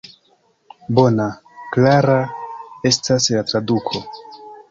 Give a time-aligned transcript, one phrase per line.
[0.99, 1.27] Bona,
[1.75, 2.17] klara
[2.93, 4.05] estas la traduko.